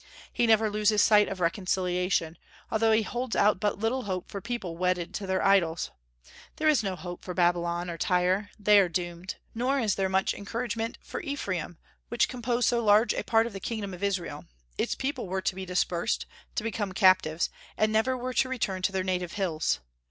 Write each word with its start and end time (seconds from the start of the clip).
He 0.33 0.47
never 0.47 0.67
loses 0.71 1.03
sight 1.03 1.27
of 1.27 1.39
reconciliation, 1.39 2.39
although 2.71 2.91
he 2.91 3.03
holds 3.03 3.35
out 3.35 3.59
but 3.59 3.77
little 3.77 4.05
hope 4.05 4.31
for 4.31 4.41
people 4.41 4.75
wedded 4.75 5.13
to 5.13 5.27
their 5.27 5.45
idols. 5.45 5.91
There 6.55 6.67
is 6.67 6.81
no 6.81 6.95
hope 6.95 7.23
for 7.23 7.35
Babylon 7.35 7.87
or 7.87 7.99
Tyre; 7.99 8.49
they 8.57 8.79
are 8.79 8.89
doomed. 8.89 9.35
Nor 9.53 9.77
is 9.77 9.93
there 9.93 10.09
much 10.09 10.33
encouragement 10.33 10.97
for 11.03 11.21
Ephraim, 11.21 11.77
which 12.09 12.27
composed 12.27 12.67
so 12.67 12.83
large 12.83 13.13
a 13.13 13.23
part 13.23 13.45
of 13.45 13.53
the 13.53 13.59
kingdom 13.59 13.93
of 13.93 14.01
Israel; 14.01 14.45
its 14.75 14.95
people 14.95 15.27
were 15.27 15.39
to 15.43 15.53
be 15.53 15.67
dispersed, 15.67 16.25
to 16.55 16.63
become 16.63 16.93
captives, 16.93 17.51
and 17.77 17.93
never 17.93 18.17
were 18.17 18.33
to 18.33 18.49
return 18.49 18.81
to 18.81 18.91
their 18.91 19.03
native 19.03 19.33
hills. 19.33 19.81